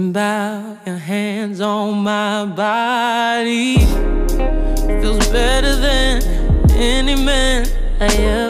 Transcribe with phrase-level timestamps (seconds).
[0.00, 0.10] Point 2.
[0.10, 3.78] Something about your hands on my body
[5.00, 6.22] feels better than
[6.70, 7.66] any man
[8.00, 8.49] I ever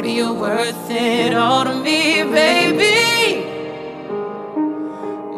[0.00, 3.42] Maybe you're worth it all to me, baby.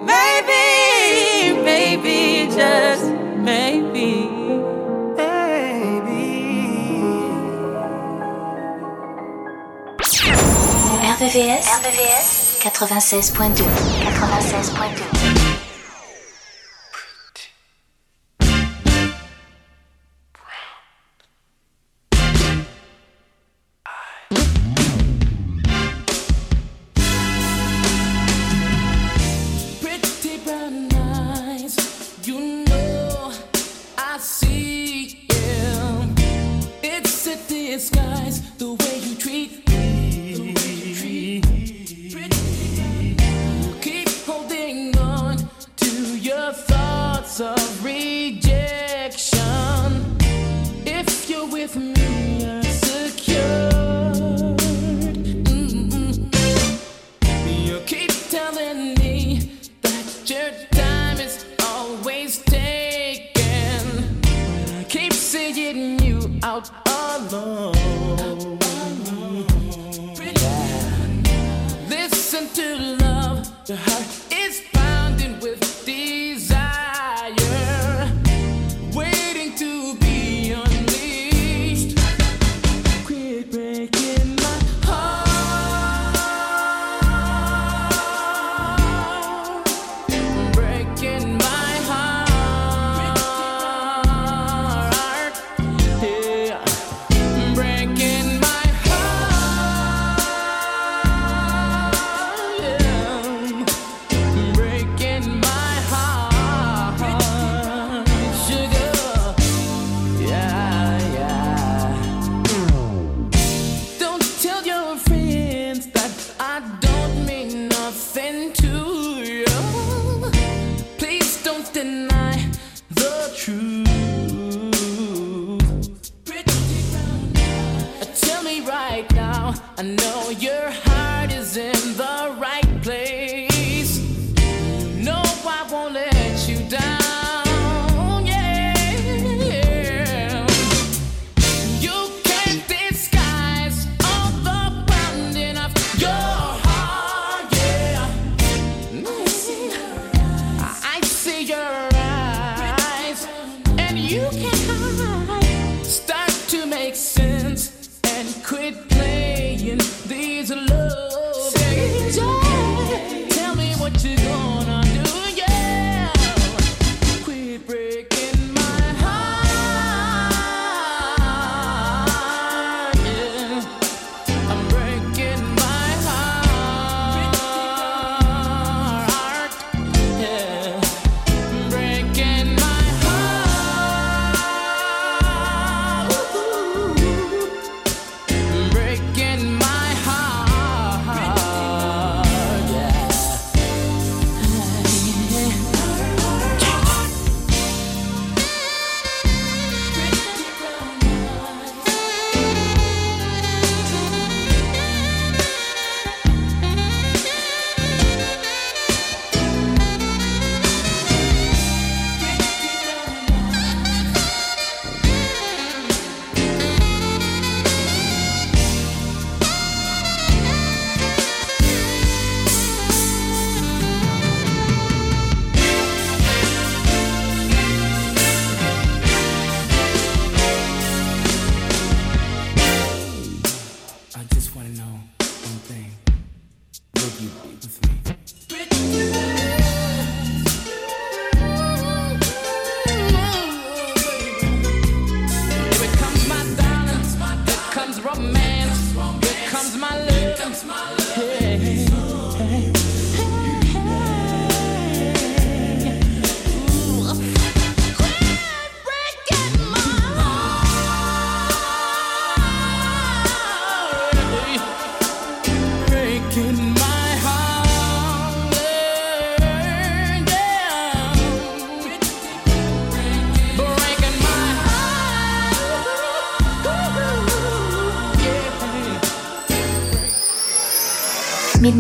[0.04, 3.06] Maybe, maybe, just
[3.38, 4.28] maybe.
[5.16, 6.20] Baby.
[11.09, 11.65] RVVS.
[11.81, 13.65] RVVS 96.2.
[14.04, 15.29] 96.2.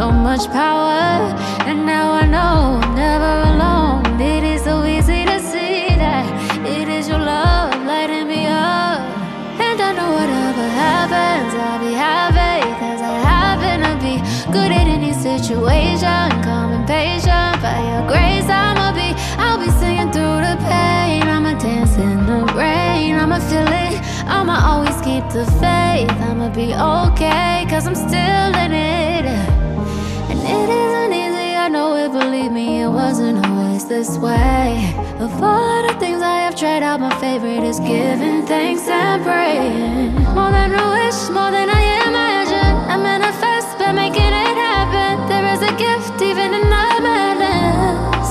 [0.00, 1.20] so much power.
[1.68, 4.18] And now I know I'm never alone.
[4.18, 6.24] It is so easy to see that
[6.64, 9.00] it is your love lighting me up.
[9.66, 12.64] And I know whatever happens, I'll be happy.
[12.80, 14.16] Cause I happen to be
[14.56, 16.28] good at any situation.
[16.46, 19.08] Calm and patient, by your grace, I'ma be.
[19.36, 21.28] I'll be singing through the pain.
[21.34, 23.16] I'ma dance in the rain.
[23.22, 24.00] I'ma feel it.
[24.24, 26.10] I'ma always keep the faith.
[26.28, 29.59] I'ma be okay, cause I'm still in it.
[30.60, 34.94] It isn't easy, I know it, believe me, it wasn't always this way.
[35.18, 40.14] Of all the things I have tried out, my favorite is giving thanks and praying.
[40.36, 42.74] More than a wish, more than I imagine.
[42.92, 45.12] I manifest by making it happen.
[45.30, 48.28] There is a gift even in the madness.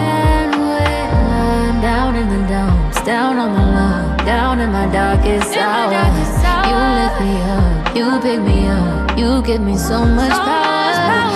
[0.00, 1.08] And when
[1.44, 5.92] I'm down in the dumps, down on my luck, down in my darkest hour,
[6.68, 11.35] you lift me up, you pick me up, you give me so much power.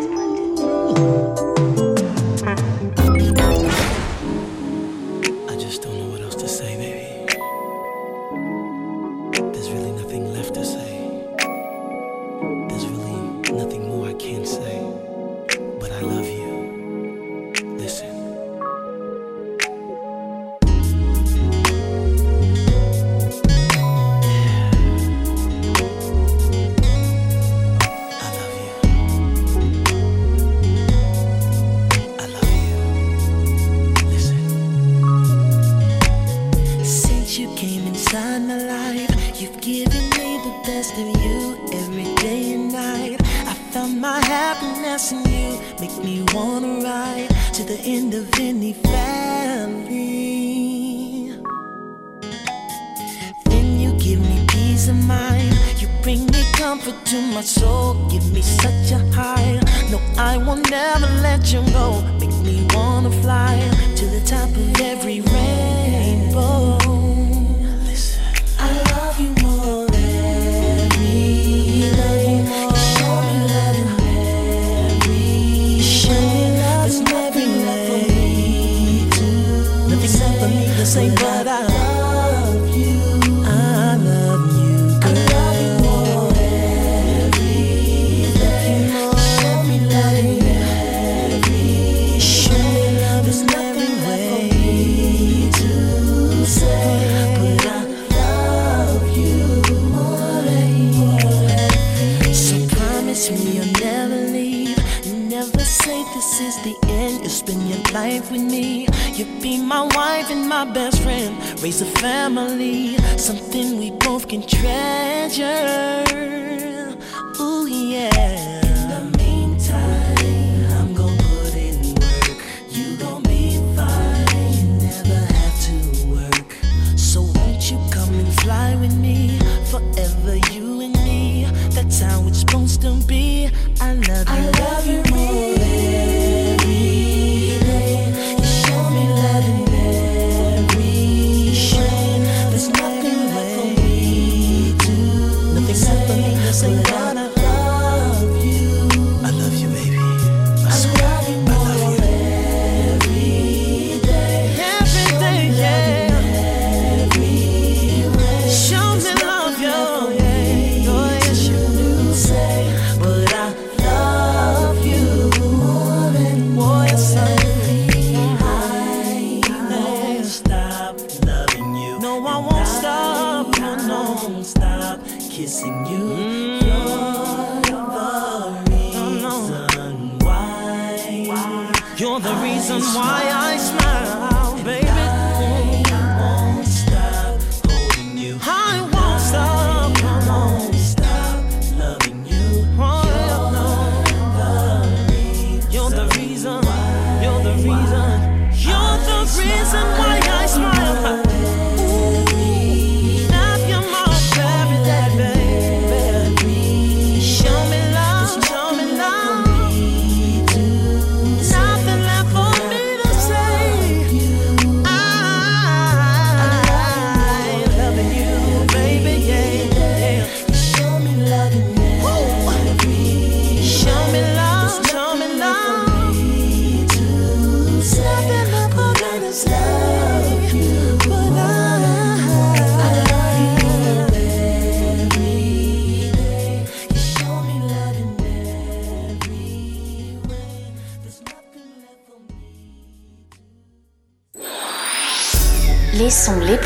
[182.01, 184.30] You're the reason why I smile.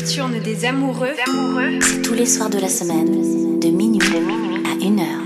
[0.00, 1.12] nocturne des amoureux,
[2.02, 5.20] tous les soirs de la semaine, de minuit, de minuit à une heure.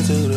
[0.00, 0.29] Still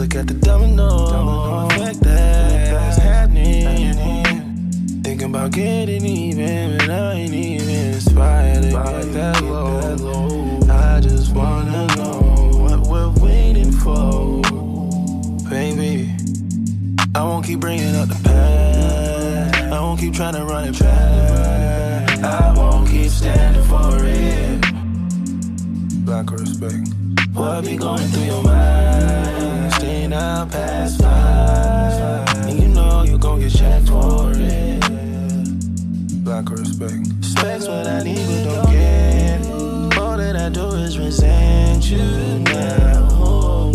[0.00, 4.72] Look at the domino effect that's happening.
[5.02, 10.58] Thinking about getting even, but I ain't even inspired to get that low.
[10.70, 12.18] I just wanna know
[12.60, 14.40] what we're waiting for,
[15.50, 16.16] baby.
[17.14, 19.58] I won't keep bringing up the past.
[19.58, 22.24] I won't keep trying to run it back.
[22.24, 24.64] I won't keep standing for it.
[26.06, 26.88] Lack of respect.
[27.34, 28.89] What be going through your mind?
[30.10, 32.48] Staying out past five.
[32.48, 34.80] And you know you gon' get checked for it.
[36.24, 37.06] Black respect.
[37.18, 39.46] Respect's what I need, but don't get.
[39.98, 41.98] All that I do is resent you
[42.40, 43.70] now.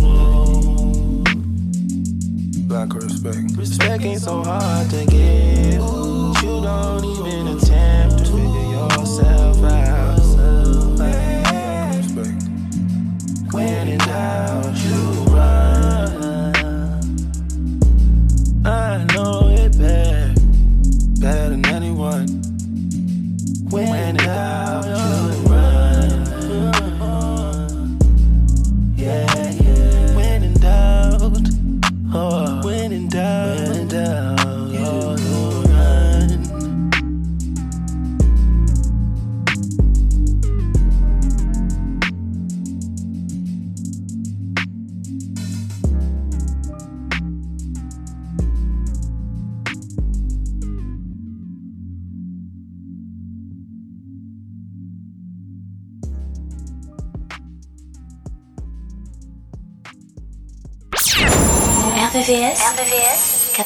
[2.67, 3.55] Black respect.
[3.55, 5.79] Respect ain't so hard to get.
[6.43, 9.84] You don't even attempt to figure yourself out.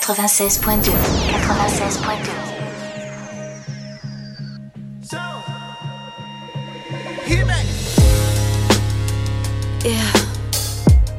[0.09, 2.49] 96.2 96.2
[9.85, 10.11] Yeah,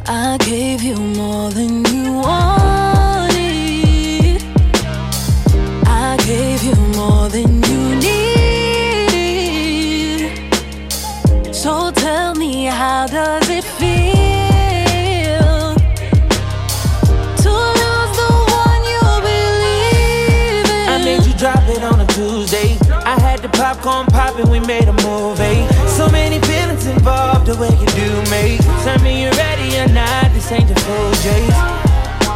[0.07, 3.31] I gave you more than you wanted.
[5.87, 8.35] I gave you more than you need.
[11.55, 13.50] So tell me, how does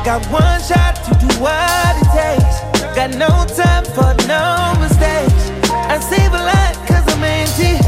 [0.05, 2.61] Got one shot to do what it takes.
[2.95, 5.49] Got no time for no mistakes.
[5.73, 7.81] I save a lot cause I'm empty.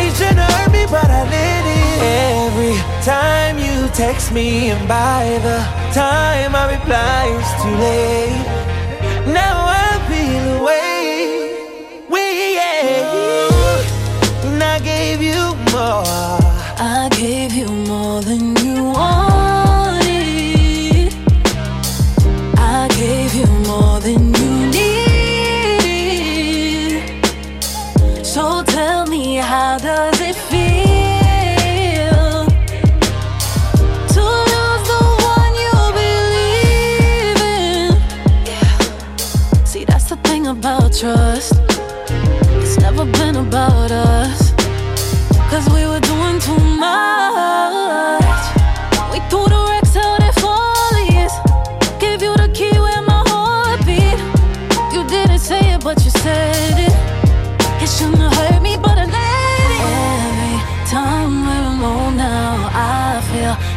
[0.00, 1.98] Ain't tryna hurt me, but I let it.
[2.32, 5.58] Every time you text me, and by the
[5.92, 8.46] time I reply, it's too late.
[9.30, 11.52] Now I feel away.
[12.08, 12.58] We,
[14.48, 16.37] and I gave you more.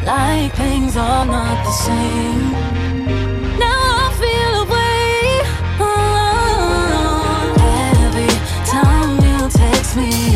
[0.05, 2.51] Like things are not the same.
[3.59, 5.01] Now I feel away.
[8.05, 8.33] Every
[8.65, 10.30] time you text me,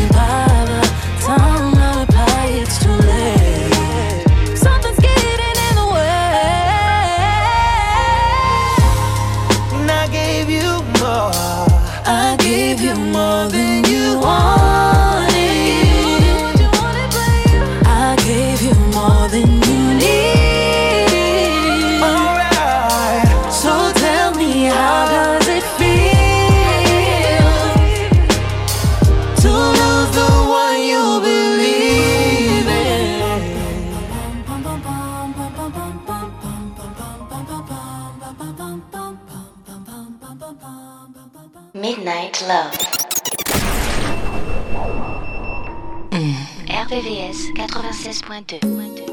[48.36, 49.05] I do.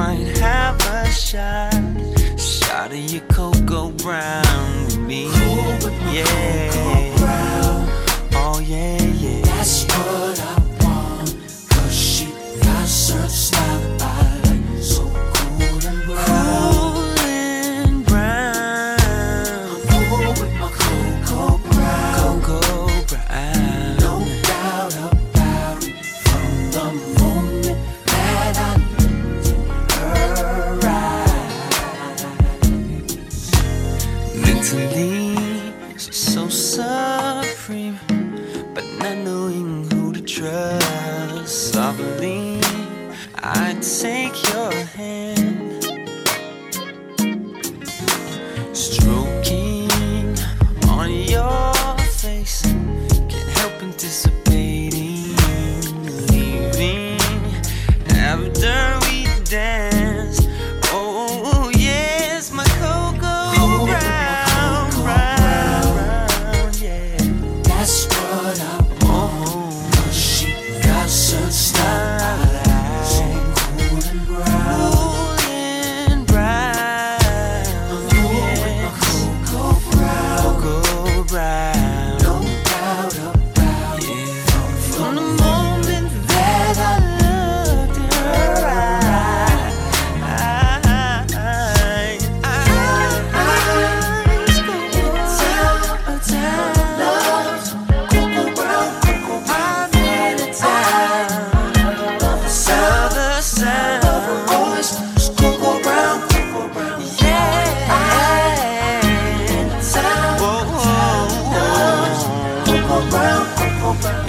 [0.00, 1.74] might have a shot.
[2.38, 5.26] Shot of your cocoa brown with me.
[6.16, 6.69] Yeah.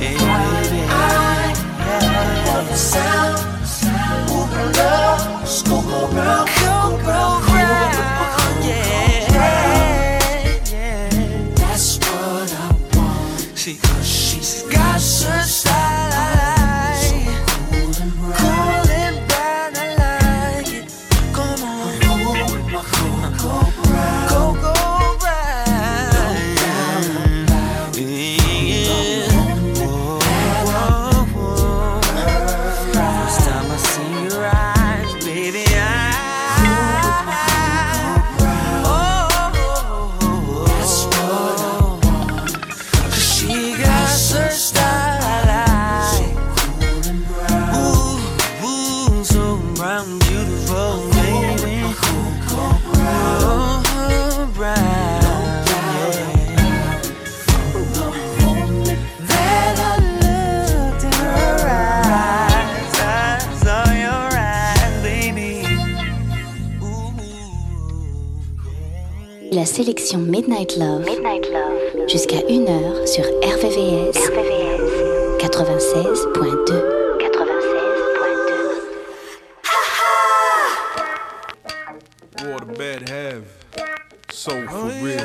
[0.02, 0.31] Hey.
[70.18, 72.08] Midnight Love, Midnight Love.
[72.08, 74.82] jusqu'à 1h sur RVVS, RVVS.
[75.40, 77.02] 96.2.
[84.42, 85.20] so oh, for real.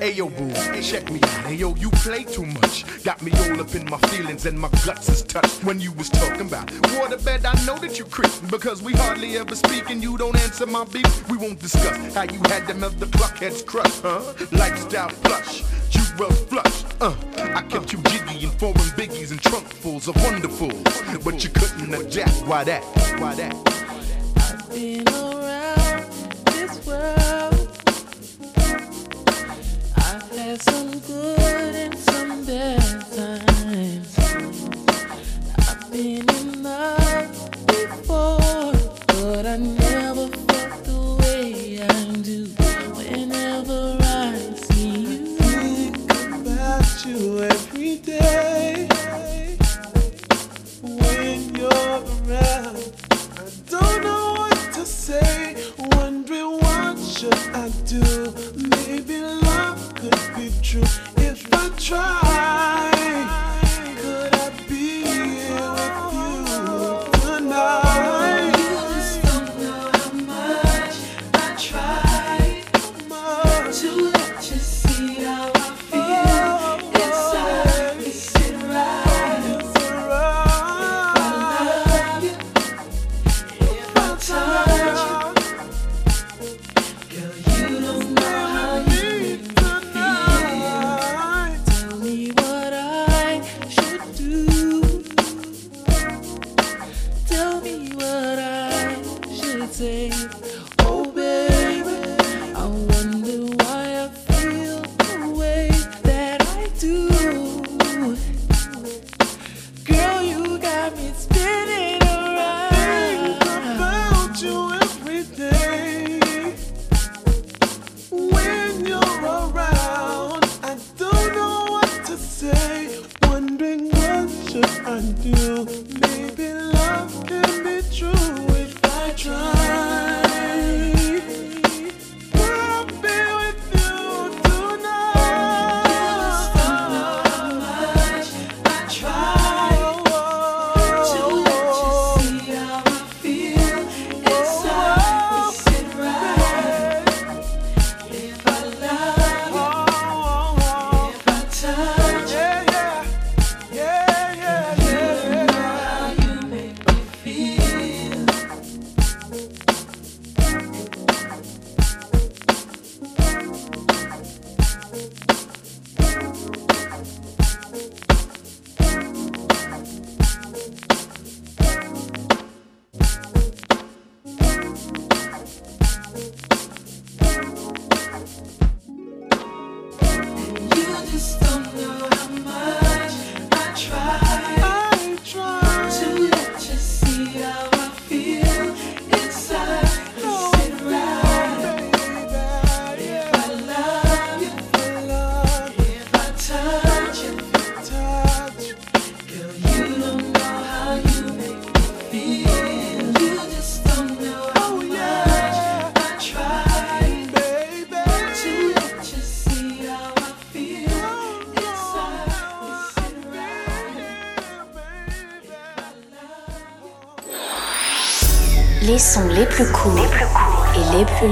[0.00, 1.44] Ayo, boo, check me out.
[1.50, 2.84] Ayo, you play too much.
[3.02, 6.08] Got me all up in my feelings and my guts is touched when you was
[6.08, 10.36] talking about waterbed know that you Christian because we hardly ever speak and you don't
[10.36, 11.28] answer my beef.
[11.28, 14.22] We won't discuss how you had to melt the blockheads crust, huh?
[14.52, 17.14] Lifestyle flush, you rough flush, uh.
[17.54, 22.46] I kept you jiggy in foreign biggies and trunkfuls of wonderfuls, but you couldn't adapt.
[22.46, 22.82] Why that?
[23.20, 23.54] Why that?
[24.46, 26.10] I've been around
[26.46, 27.68] this world.
[29.96, 31.37] I've had some good.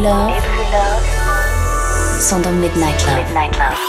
[0.07, 0.33] Love
[2.21, 3.17] sont dans Midnight Love.
[3.17, 3.86] Midnight Love.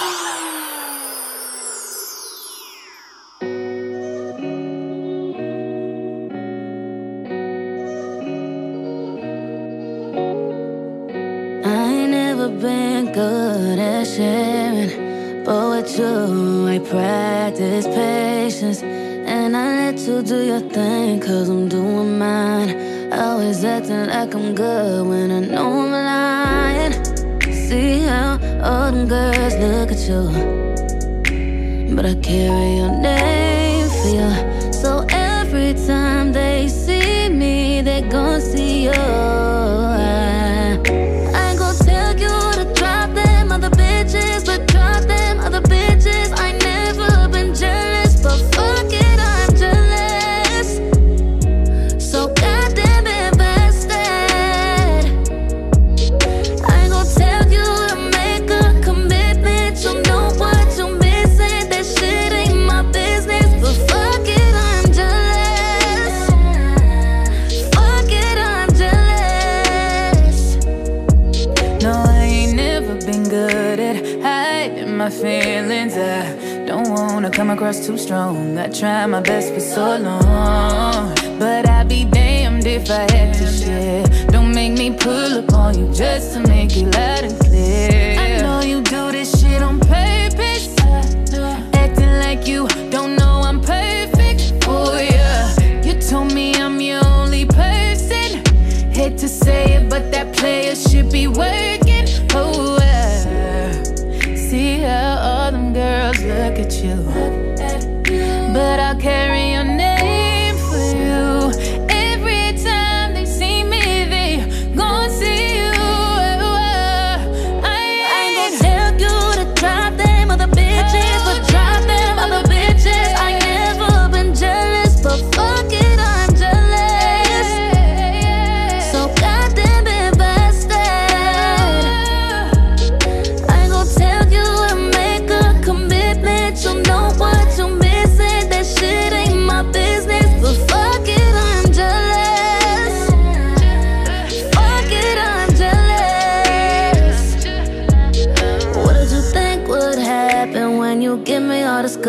[19.96, 23.12] You do your thing, cause I'm doing mine.
[23.14, 26.94] Always acting like I'm good when I know I'm lying.
[27.54, 31.96] See how all them girls look at you.
[31.96, 34.74] But I carry your name for you.
[34.74, 39.37] So every time they see me, they gon' see you.
[77.58, 78.56] Across too strong.
[78.60, 81.16] I tried my best for so long.
[81.40, 84.06] But I'd be damned if I had to share.
[84.28, 87.47] Don't make me pull up on you just to make it loud and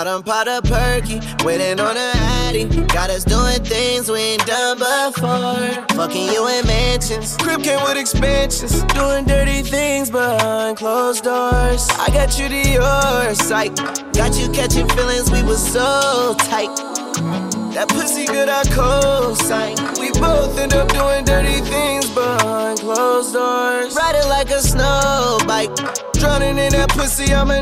[0.00, 2.12] I done pot a perky, waiting on a
[2.48, 2.64] addy.
[2.86, 5.84] Got us doing things we ain't done before.
[5.94, 7.36] Fucking you in mansions.
[7.36, 8.82] Crib came with expansions.
[8.94, 11.86] Doing dirty things behind closed doors.
[11.98, 13.76] I got you to your sight.
[14.14, 16.74] Got you catching feelings, we was so tight.
[17.74, 19.76] That pussy good, I co-sign.
[20.00, 23.94] We both end up doing dirty things behind closed doors.
[23.94, 25.76] Riding like a snow bike.
[26.14, 27.60] Drowning in that pussy, I'm a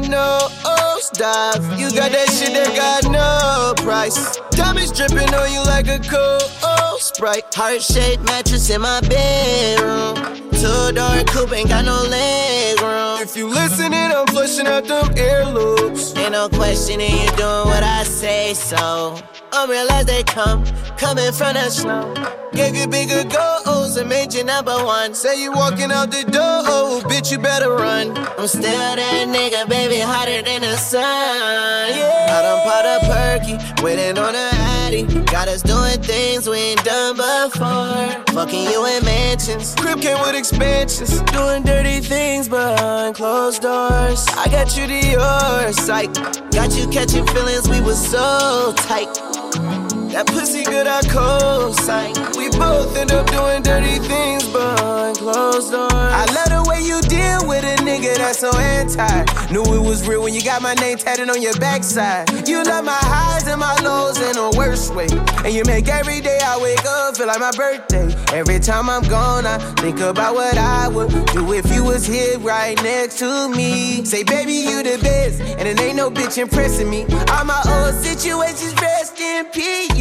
[1.09, 1.79] nose dive.
[1.79, 4.39] You got that shit that got no price.
[4.51, 7.53] Diamonds dripping on you like a cold sprite.
[7.55, 10.17] Heart shaped mattress in my bedroom.
[10.53, 13.21] Two door coupe ain't got no leg room.
[13.21, 16.17] If you listening, I'm flushing out them earlobes.
[16.19, 19.17] Ain't no questioning, you doing what I say so.
[19.53, 20.65] Umbrellas they come,
[20.97, 22.15] coming from the snow.
[22.53, 25.13] Gave you bigger goals and made you number one.
[25.15, 28.17] Say you walking out the door, oh, bitch, you better run.
[28.17, 31.03] I'm still that nigga, baby, hotter than the sun.
[31.03, 32.27] Yeah.
[32.29, 34.51] I done pot a perky, waiting on a
[34.87, 35.05] addy.
[35.25, 38.35] Got us doing things we ain't done before.
[38.35, 39.75] Fucking you in mansions.
[39.75, 41.21] Crib came with expansions.
[41.33, 44.27] Doing dirty things behind closed doors.
[44.37, 46.15] I got you to your sight.
[46.53, 49.98] Got you catching feelings, we was so tight.
[50.13, 52.15] That pussy good, I co-sign.
[52.37, 55.93] We both end up doing dirty things behind closed doors.
[55.93, 59.53] I love the way you deal with a nigga that's so anti.
[59.53, 62.49] Knew it was real when you got my name tatted on your backside.
[62.49, 65.09] You love my highs and my lows in a worse way.
[65.45, 68.15] And you make every day I wake up feel like my birthday.
[68.33, 72.39] Every time I'm gone, I think about what I would do if you was here
[72.39, 74.05] right next to me.
[74.05, 77.07] Say, baby, you the best, and it ain't no bitch impressing me.
[77.33, 79.98] All my old situations rest in peace.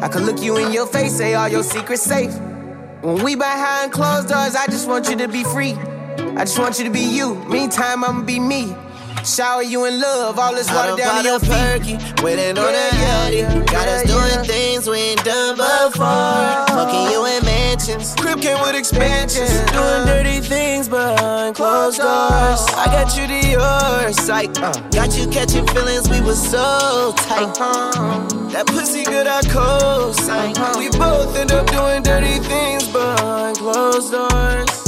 [0.00, 2.32] I could look you in your face, say all your secrets safe.
[3.02, 5.72] When we behind closed doors, I just want you to be free.
[5.72, 7.34] I just want you to be you.
[7.46, 8.74] Meantime, I'ma be me.
[9.24, 11.50] Shower you in love, all this water down to your feet.
[11.50, 13.42] Perky, waiting on a addy.
[13.66, 16.66] Got us doing things we ain't done before.
[16.76, 17.44] Fucking you in
[17.88, 18.14] mansions.
[18.14, 19.50] Crib came with expansions.
[19.72, 22.66] Doing dirty things behind closed doors.
[22.76, 24.54] I got you to your sight.
[24.92, 27.54] Got you catching feelings, we was so tight.
[28.52, 30.54] That pussy good, I co-sign.
[30.78, 34.87] We both end up doing dirty things behind closed doors.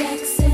[0.00, 0.47] ready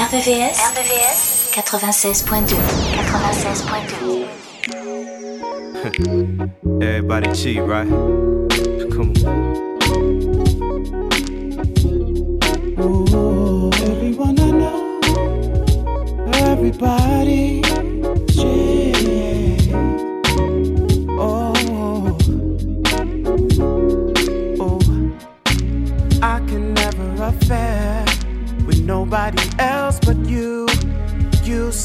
[0.00, 2.56] RBVS, RBVS 96.2
[2.96, 4.24] 96.2
[6.82, 7.86] Everybody cheat, right?
[8.90, 9.60] Come on.
[12.80, 14.98] Ooh, everyone I know,
[16.32, 17.60] everybody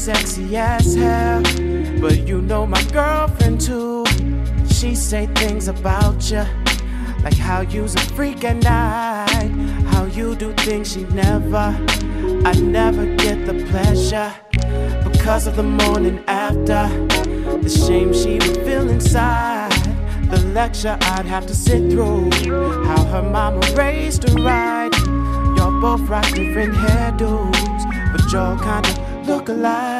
[0.06, 1.42] sexy as hell,
[2.00, 4.04] but you know my girlfriend too.
[4.70, 6.44] She say things about you,
[7.24, 9.50] like how you's a freak at night,
[9.88, 11.76] how you do things she never.
[12.44, 14.32] I never get the pleasure
[15.02, 16.86] because of the morning after.
[17.64, 19.72] The shame she would feel inside.
[20.30, 22.30] The lecture I'd have to sit through.
[22.84, 24.96] How her mama raised her right.
[25.56, 28.92] Y'all both rock different hairdos, but y'all kinda
[29.26, 29.95] look alike.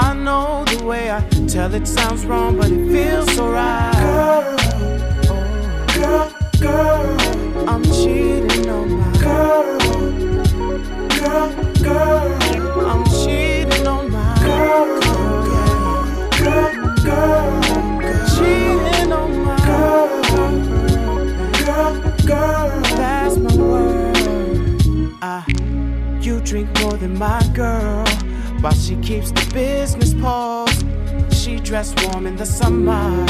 [0.00, 3.92] I know the way I tell it sounds wrong, but it feels so right.
[3.98, 4.56] Girl,
[5.28, 9.78] oh, girl, girl, I'm cheating on my girl.
[11.18, 11.50] Girl,
[11.82, 14.86] girl, I'm cheating on my girl.
[15.52, 16.42] yeah.
[16.42, 16.72] Girl,
[17.04, 17.60] girl,
[18.34, 20.08] cheating on my girl.
[21.64, 21.92] Girl,
[22.24, 22.68] girl,
[23.00, 25.12] that's my word.
[25.22, 25.44] Ah,
[26.20, 28.04] you drink more than my girl,
[28.60, 30.84] while she keeps the business paused.
[31.32, 33.26] She dress warm in the summer,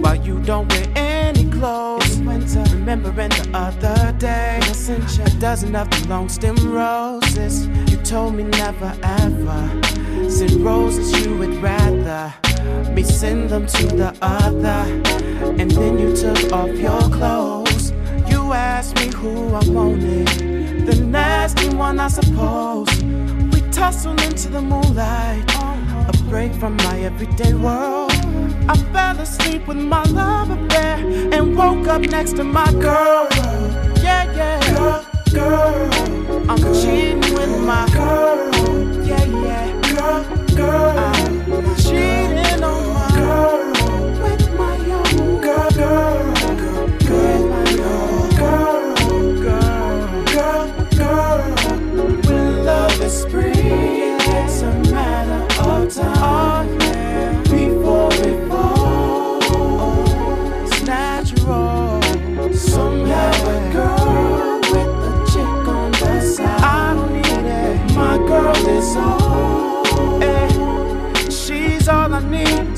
[0.00, 2.18] while you don't wear any clothes.
[2.18, 6.56] In winter, remembering the other day, I sent you a dozen of the long stem
[6.72, 7.66] roses.
[7.90, 11.12] You told me never ever send roses.
[11.24, 12.32] You would rather
[12.92, 14.80] me send them to the other,
[15.58, 17.92] and then you took off your clothes.
[18.28, 22.88] You asked me who I wanted, the nasty one, I suppose.
[23.80, 28.12] Tussle into the moonlight, a break from my everyday world.
[28.68, 30.98] I fell asleep with my love affair
[31.32, 33.26] and woke up next to my girl.
[34.04, 36.50] Yeah, yeah, girl, girl.
[36.50, 38.50] I'm cheating with my girl.
[39.02, 40.24] Yeah, yeah, girl,
[40.54, 40.98] girl.
[41.48, 42.49] I'm cheating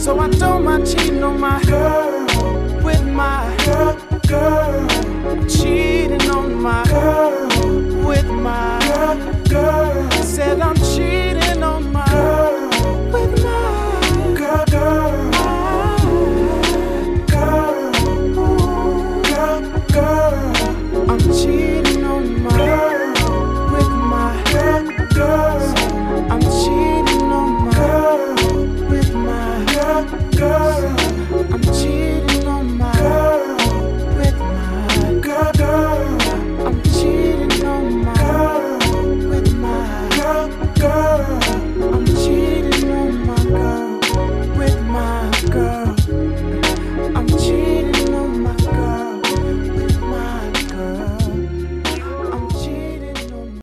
[0.03, 2.26] so I don't mind cheating on my girl
[2.82, 3.94] with my girl,
[4.26, 4.91] girl.